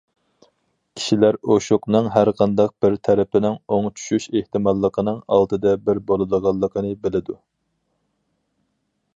كىشىلەر 0.99 1.35
ئوشۇقنىڭ 1.55 2.09
ھەر 2.15 2.31
قانداق 2.39 2.73
بىر 2.85 2.97
تەرىپىنىڭ 3.09 3.59
ئوڭ 3.75 3.91
چۈشۈش 3.99 4.27
ئېھتىماللىقىنىڭ 4.33 5.23
ئالتىدە 5.37 5.77
بىر 5.91 6.03
بولىدىغانلىقىنى 6.11 6.99
بىلىدۇ. 7.05 7.41